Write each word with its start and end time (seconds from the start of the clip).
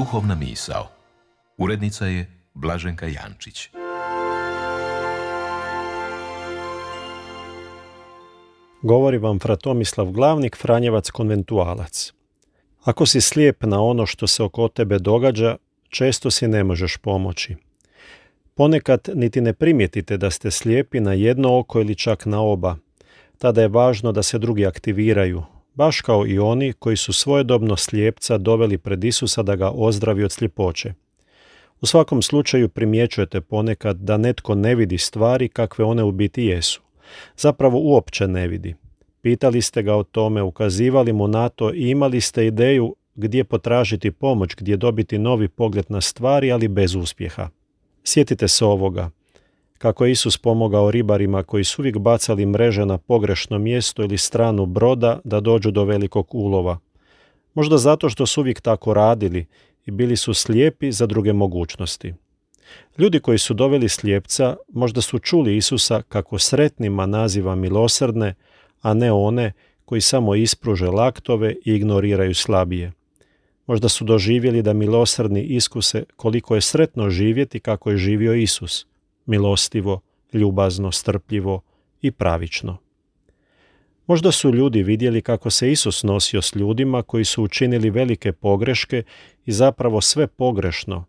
Duhovna 0.00 0.34
misao. 0.34 0.88
Urednica 1.56 2.06
je 2.06 2.26
Blaženka 2.54 3.06
Jančić. 3.06 3.68
Govori 8.82 9.18
vam 9.18 9.38
Fratomislav 9.38 10.10
Glavnik, 10.10 10.56
Franjevac 10.56 11.10
konventualac. 11.10 12.12
Ako 12.84 13.06
si 13.06 13.20
slijep 13.20 13.62
na 13.62 13.82
ono 13.82 14.06
što 14.06 14.26
se 14.26 14.42
oko 14.42 14.68
tebe 14.68 14.98
događa, 14.98 15.56
često 15.88 16.30
si 16.30 16.48
ne 16.48 16.64
možeš 16.64 16.96
pomoći. 16.96 17.56
Ponekad 18.54 19.08
niti 19.14 19.40
ne 19.40 19.52
primijetite 19.52 20.16
da 20.16 20.30
ste 20.30 20.50
slijepi 20.50 21.00
na 21.00 21.12
jedno 21.12 21.58
oko 21.58 21.80
ili 21.80 21.94
čak 21.94 22.26
na 22.26 22.40
oba. 22.40 22.76
Tada 23.38 23.62
je 23.62 23.68
važno 23.68 24.12
da 24.12 24.22
se 24.22 24.38
drugi 24.38 24.66
aktiviraju, 24.66 25.42
baš 25.80 26.00
kao 26.00 26.26
i 26.26 26.38
oni 26.38 26.72
koji 26.72 26.96
su 26.96 27.12
svojedobno 27.12 27.76
slijepca 27.76 28.38
doveli 28.38 28.78
pred 28.78 29.04
Isusa 29.04 29.42
da 29.42 29.56
ga 29.56 29.70
ozdravi 29.70 30.24
od 30.24 30.32
sljepoće. 30.32 30.94
U 31.80 31.86
svakom 31.86 32.22
slučaju 32.22 32.68
primjećujete 32.68 33.40
ponekad 33.40 33.96
da 33.96 34.16
netko 34.16 34.54
ne 34.54 34.74
vidi 34.74 34.98
stvari 34.98 35.48
kakve 35.48 35.84
one 35.84 36.02
u 36.02 36.12
biti 36.12 36.44
jesu. 36.44 36.80
Zapravo 37.36 37.78
uopće 37.78 38.28
ne 38.28 38.48
vidi. 38.48 38.74
Pitali 39.22 39.62
ste 39.62 39.82
ga 39.82 39.94
o 39.94 40.02
tome, 40.02 40.42
ukazivali 40.42 41.12
mu 41.12 41.28
na 41.28 41.48
to 41.48 41.74
i 41.74 41.90
imali 41.90 42.20
ste 42.20 42.46
ideju 42.46 42.94
gdje 43.14 43.44
potražiti 43.44 44.10
pomoć, 44.10 44.54
gdje 44.56 44.76
dobiti 44.76 45.18
novi 45.18 45.48
pogled 45.48 45.86
na 45.88 46.00
stvari, 46.00 46.52
ali 46.52 46.68
bez 46.68 46.94
uspjeha. 46.94 47.48
Sjetite 48.04 48.48
se 48.48 48.64
ovoga. 48.64 49.10
Kako 49.80 50.04
je 50.04 50.12
Isus 50.12 50.38
pomogao 50.38 50.90
ribarima 50.90 51.42
koji 51.42 51.64
su 51.64 51.82
uvijek 51.82 51.98
bacali 51.98 52.46
mreže 52.46 52.86
na 52.86 52.98
pogrešno 52.98 53.58
mjesto 53.58 54.02
ili 54.02 54.18
stranu 54.18 54.66
broda 54.66 55.20
da 55.24 55.40
dođu 55.40 55.70
do 55.70 55.84
velikog 55.84 56.34
ulova. 56.34 56.78
Možda 57.54 57.78
zato 57.78 58.08
što 58.08 58.26
su 58.26 58.40
uvijek 58.40 58.60
tako 58.60 58.94
radili 58.94 59.46
i 59.86 59.90
bili 59.90 60.16
su 60.16 60.34
slijepi 60.34 60.92
za 60.92 61.06
druge 61.06 61.32
mogućnosti. 61.32 62.14
Ljudi 62.98 63.20
koji 63.20 63.38
su 63.38 63.54
doveli 63.54 63.88
slijepca 63.88 64.56
možda 64.68 65.00
su 65.00 65.18
čuli 65.18 65.56
Isusa 65.56 66.02
kako 66.08 66.38
sretnima 66.38 67.06
naziva 67.06 67.54
milosrdne, 67.54 68.34
a 68.82 68.94
ne 68.94 69.12
one 69.12 69.52
koji 69.84 70.00
samo 70.00 70.34
ispruže 70.34 70.86
laktove 70.86 71.52
i 71.64 71.74
ignoriraju 71.74 72.34
slabije. 72.34 72.92
Možda 73.66 73.88
su 73.88 74.04
doživjeli 74.04 74.62
da 74.62 74.72
milosrdni 74.72 75.42
iskuse 75.42 76.04
koliko 76.16 76.54
je 76.54 76.60
sretno 76.60 77.10
živjeti 77.10 77.60
kako 77.60 77.90
je 77.90 77.96
živio 77.96 78.34
Isus, 78.34 78.89
milostivo, 79.30 80.00
ljubazno, 80.32 80.92
strpljivo 80.92 81.60
i 82.02 82.10
pravično. 82.10 82.78
Možda 84.06 84.32
su 84.32 84.50
ljudi 84.54 84.82
vidjeli 84.82 85.22
kako 85.22 85.50
se 85.50 85.72
Isus 85.72 86.02
nosio 86.02 86.42
s 86.42 86.54
ljudima 86.54 87.02
koji 87.02 87.24
su 87.24 87.42
učinili 87.42 87.90
velike 87.90 88.32
pogreške 88.32 89.02
i 89.46 89.52
zapravo 89.52 90.00
sve 90.00 90.26
pogrešno. 90.26 91.04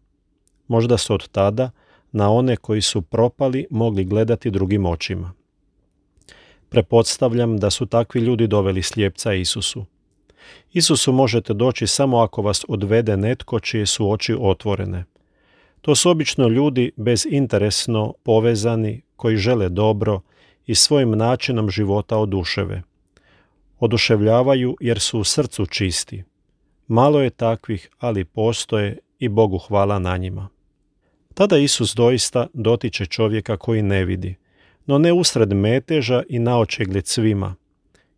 Možda 0.68 0.98
su 0.98 1.14
od 1.14 1.30
tada 1.30 1.72
na 2.12 2.32
one 2.32 2.56
koji 2.56 2.82
su 2.82 3.02
propali 3.02 3.66
mogli 3.70 4.06
gledati 4.06 4.52
drugim 4.52 4.86
očima. 4.86 5.34
Prepodstavljam 6.70 7.58
da 7.58 7.70
su 7.70 7.86
takvi 7.86 8.22
ljudi 8.22 8.48
doveli 8.48 8.82
slijepca 8.82 9.34
Isusu. 9.34 9.86
Isusu 10.74 11.12
možete 11.12 11.54
doći 11.54 11.88
samo 11.88 12.20
ako 12.20 12.42
vas 12.42 12.66
odvede 12.68 13.18
netko 13.18 13.60
čije 13.60 13.86
su 13.86 14.12
oči 14.12 14.36
otvorene. 14.40 15.06
To 15.82 15.96
su 15.96 16.10
obično 16.10 16.48
ljudi 16.48 16.92
bezinteresno 16.96 18.14
povezani, 18.24 19.02
koji 19.16 19.38
žele 19.38 19.70
dobro 19.70 20.22
i 20.66 20.76
svojim 20.76 21.12
načinom 21.12 21.70
života 21.70 22.18
oduševe. 22.18 22.82
Oduševljavaju 23.80 24.78
jer 24.80 25.00
su 25.00 25.20
u 25.20 25.24
srcu 25.24 25.66
čisti. 25.66 26.24
Malo 26.88 27.22
je 27.22 27.30
takvih, 27.30 27.90
ali 28.00 28.26
postoje 28.26 28.98
i 29.20 29.30
Bogu 29.30 29.58
hvala 29.58 30.00
na 30.00 30.18
njima. 30.18 30.50
Tada 31.34 31.58
Isus 31.58 31.96
doista 31.96 32.48
dotiče 32.54 33.06
čovjeka 33.06 33.58
koji 33.58 33.82
ne 33.82 34.06
vidi, 34.06 34.36
no 34.86 34.98
ne 34.98 35.14
usred 35.14 35.54
meteža 35.54 36.24
i 36.30 36.40
naočegled 36.40 37.08
svima. 37.08 37.56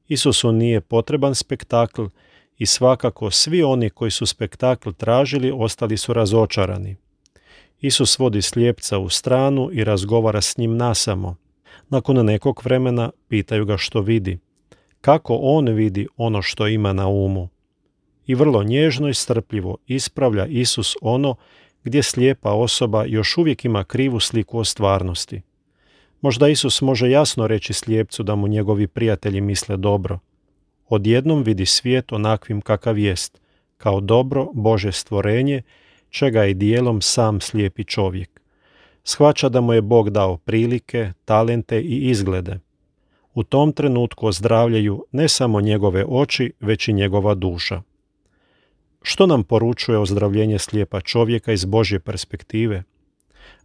Isusu 0.08 0.52
nije 0.52 0.82
potreban 0.82 1.36
spektakl 1.36 2.06
i 2.58 2.66
svakako 2.66 3.32
svi 3.32 3.64
oni 3.64 3.90
koji 3.90 4.12
su 4.12 4.26
spektakl 4.26 4.92
tražili 4.92 5.52
ostali 5.56 5.98
su 5.98 6.14
razočarani. 6.14 6.96
Isus 7.84 8.20
vodi 8.20 8.42
slijepca 8.42 9.00
u 9.00 9.10
stranu 9.10 9.70
i 9.74 9.84
razgovara 9.84 10.42
s 10.42 10.58
njim 10.58 10.78
nasamo. 10.78 11.36
Nakon 11.90 12.26
nekog 12.26 12.62
vremena 12.64 13.12
pitaju 13.28 13.66
ga 13.66 13.78
što 13.78 14.02
vidi. 14.02 14.38
Kako 15.02 15.36
on 15.42 15.68
vidi 15.68 16.08
ono 16.18 16.42
što 16.42 16.68
ima 16.68 16.94
na 16.94 17.08
umu? 17.08 17.50
I 18.28 18.36
vrlo 18.36 18.64
nježno 18.64 19.10
i 19.10 19.14
strpljivo 19.14 19.78
ispravlja 19.88 20.46
Isus 20.46 20.96
ono 21.02 21.36
gdje 21.84 22.04
slijepa 22.04 22.52
osoba 22.52 23.06
još 23.06 23.38
uvijek 23.38 23.66
ima 23.66 23.84
krivu 23.84 24.20
sliku 24.20 24.60
o 24.60 24.64
stvarnosti. 24.64 25.42
Možda 26.22 26.48
Isus 26.48 26.82
može 26.82 27.10
jasno 27.10 27.48
reći 27.48 27.74
slijepcu 27.74 28.24
da 28.24 28.36
mu 28.36 28.48
njegovi 28.48 28.88
prijatelji 28.88 29.42
misle 29.42 29.78
dobro. 29.78 30.20
Odjednom 30.90 31.44
vidi 31.44 31.66
svijet 31.66 32.12
onakvim 32.12 32.62
kakav 32.62 32.98
jest, 32.98 33.42
kao 33.78 34.02
dobro 34.02 34.48
Bože 34.54 34.92
stvorenje, 34.92 35.62
čega 36.14 36.44
je 36.44 36.54
dijelom 36.54 37.02
sam 37.02 37.42
slijepi 37.42 37.84
čovjek. 37.84 38.42
Shvaća 39.04 39.50
da 39.50 39.62
mu 39.62 39.74
je 39.74 39.82
Bog 39.82 40.10
dao 40.10 40.38
prilike, 40.38 41.12
talente 41.26 41.82
i 41.82 42.10
izglede. 42.10 42.60
U 43.34 43.44
tom 43.44 43.74
trenutku 43.74 44.28
ozdravljaju 44.28 45.06
ne 45.12 45.28
samo 45.28 45.62
njegove 45.62 46.06
oči, 46.08 46.54
već 46.60 46.88
i 46.88 46.94
njegova 46.94 47.36
duša. 47.36 47.82
Što 49.02 49.28
nam 49.28 49.44
poručuje 49.44 49.98
ozdravljenje 49.98 50.60
slijepa 50.60 51.02
čovjeka 51.02 51.52
iz 51.52 51.66
Božje 51.66 52.00
perspektive? 52.00 52.84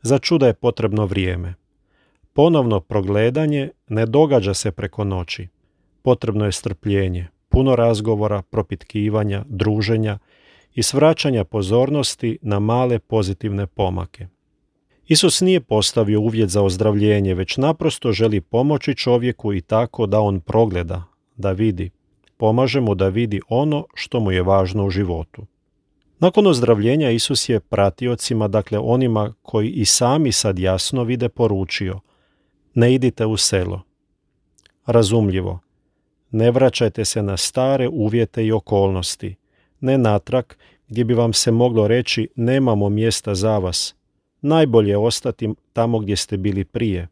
Za 0.02 0.18
čuda 0.18 0.46
je 0.46 0.54
potrebno 0.54 1.06
vrijeme. 1.06 1.54
Ponovno 2.32 2.80
progledanje 2.80 3.70
ne 3.88 4.06
događa 4.06 4.54
se 4.54 4.72
preko 4.72 5.04
noći. 5.04 5.48
Potrebno 6.02 6.44
je 6.44 6.52
strpljenje, 6.52 7.28
puno 7.48 7.76
razgovora, 7.76 8.42
propitkivanja, 8.42 9.44
druženja 9.48 10.18
i 10.78 10.82
svraćanja 10.82 11.44
pozornosti 11.44 12.38
na 12.42 12.58
male 12.58 12.98
pozitivne 12.98 13.66
pomake. 13.66 14.26
Isus 15.06 15.40
nije 15.40 15.60
postavio 15.60 16.20
uvjet 16.20 16.50
za 16.50 16.62
ozdravljenje, 16.62 17.34
već 17.34 17.56
naprosto 17.56 18.12
želi 18.12 18.40
pomoći 18.40 18.94
čovjeku 18.94 19.54
i 19.54 19.60
tako 19.60 20.06
da 20.06 20.20
on 20.20 20.40
progleda, 20.40 21.04
da 21.36 21.52
vidi. 21.52 21.90
Pomaže 22.36 22.80
mu 22.80 22.94
da 22.94 23.08
vidi 23.08 23.40
ono 23.48 23.86
što 23.94 24.20
mu 24.20 24.32
je 24.32 24.42
važno 24.42 24.86
u 24.86 24.90
životu. 24.90 25.46
Nakon 26.18 26.46
ozdravljenja 26.46 27.10
Isus 27.10 27.48
je 27.48 27.60
pratiocima, 27.60 28.48
dakle 28.48 28.78
onima 28.78 29.34
koji 29.42 29.70
i 29.70 29.84
sami 29.84 30.32
sad 30.32 30.58
jasno 30.58 31.04
vide, 31.04 31.28
poručio 31.28 32.00
ne 32.74 32.94
idite 32.94 33.26
u 33.26 33.36
selo. 33.36 33.82
Razumljivo, 34.86 35.58
ne 36.30 36.50
vraćajte 36.50 37.04
se 37.04 37.22
na 37.22 37.36
stare 37.36 37.88
uvjete 37.88 38.46
i 38.46 38.52
okolnosti, 38.52 39.36
ne 39.80 39.98
natrag 39.98 40.44
gdje 40.88 41.04
bi 41.04 41.14
vam 41.14 41.32
se 41.32 41.50
moglo 41.50 41.88
reći 41.88 42.28
nemamo 42.36 42.88
mjesta 42.88 43.34
za 43.34 43.58
vas. 43.58 43.94
Najbolje 44.42 44.90
je 44.90 44.98
ostati 44.98 45.48
tamo 45.72 45.98
gdje 45.98 46.16
ste 46.16 46.36
bili 46.36 46.64
prije. 46.64 47.08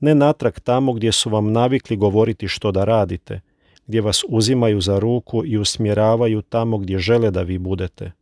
Ne 0.00 0.14
natrag 0.14 0.52
tamo 0.60 0.92
gdje 0.92 1.12
su 1.12 1.30
vam 1.30 1.52
navikli 1.52 1.96
govoriti 1.96 2.48
što 2.48 2.72
da 2.72 2.84
radite, 2.84 3.40
gdje 3.86 4.00
vas 4.00 4.24
uzimaju 4.28 4.80
za 4.80 4.98
ruku 4.98 5.46
i 5.46 5.58
usmjeravaju 5.58 6.42
tamo 6.42 6.78
gdje 6.78 6.98
žele 6.98 7.30
da 7.30 7.42
vi 7.42 7.58
budete. 7.58 8.12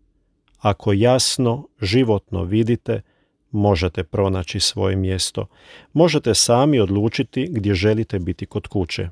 Ako 0.59 0.93
jasno, 0.93 1.69
životno 1.81 2.45
vidite, 2.45 3.03
možete 3.51 4.04
pronaći 4.04 4.60
svoje 4.60 4.97
mjesto. 4.97 5.47
Možete 5.92 6.34
sami 6.34 6.80
odlučiti 6.80 7.48
gdje 7.51 7.75
želite 7.75 8.19
biti 8.19 8.47
kod 8.47 8.66
kuće. 8.66 9.09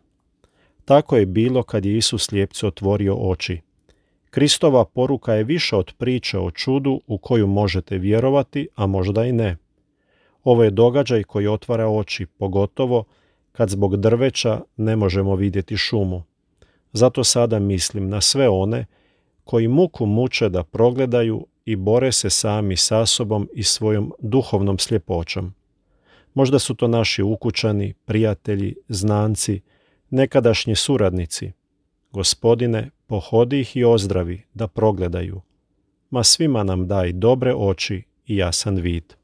Tako 0.85 1.17
je 1.17 1.27
bilo 1.27 1.63
kad 1.63 1.85
je 1.85 1.97
Isus 1.97 2.25
slijepcu 2.27 2.67
otvorio 2.67 3.15
oči. 3.15 3.61
Kristova 4.34 4.84
poruka 4.84 5.34
je 5.34 5.44
više 5.44 5.76
od 5.76 5.93
priče 5.99 6.38
o 6.38 6.50
čudu 6.50 7.00
u 7.06 7.19
koju 7.19 7.46
možete 7.46 7.99
vjerovati, 7.99 8.69
a 8.75 8.87
možda 8.87 9.25
i 9.25 9.32
ne. 9.32 9.56
Ovo 10.44 10.64
je 10.64 10.70
događaj 10.70 11.23
koji 11.23 11.46
otvara 11.46 11.88
oči, 11.88 12.26
pogotovo 12.26 13.05
kad 13.52 13.69
zbog 13.69 13.96
drveća 13.96 14.61
ne 14.76 14.96
možemo 14.96 15.34
vidjeti 15.34 15.76
šumu. 15.76 16.23
Zato 16.93 17.25
sada 17.25 17.58
mislim 17.58 18.08
na 18.08 18.20
sve 18.20 18.49
one 18.49 18.87
koji 19.44 19.69
muku 19.69 20.06
muče 20.06 20.49
da 20.49 20.64
progledaju 20.64 21.46
i 21.64 21.76
bore 21.76 22.12
se 22.12 22.31
sami 22.31 22.76
sa 22.76 23.06
sobom 23.06 23.49
i 23.55 23.62
svojom 23.62 24.12
duhovnom 24.19 24.79
sljepoćom. 24.79 25.55
Možda 26.34 26.58
su 26.58 26.75
to 26.75 26.88
naši 26.88 27.23
ukućani, 27.23 27.94
prijatelji, 28.05 28.75
znanci, 28.88 29.61
nekadašnji 30.11 30.75
suradnici. 30.75 31.52
Gospodine, 32.12 32.91
pohodi 33.06 33.61
ih 33.61 33.76
i 33.76 33.85
ozdravi 33.85 34.43
da 34.55 34.69
progledaju. 34.69 35.41
Ma 36.11 36.25
svima 36.25 36.62
nam 36.62 36.88
daj 36.88 37.12
dobre 37.12 37.55
oči 37.55 38.03
i 38.26 38.37
jasan 38.37 38.76
vid. 38.76 39.14